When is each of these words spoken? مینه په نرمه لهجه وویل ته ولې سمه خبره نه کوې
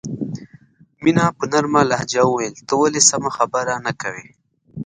مینه 1.03 1.25
په 1.37 1.43
نرمه 1.51 1.81
لهجه 1.91 2.21
وویل 2.25 2.55
ته 2.67 2.73
ولې 2.77 3.01
سمه 3.09 3.29
خبره 3.37 3.73
نه 3.85 3.91
کوې 4.01 4.27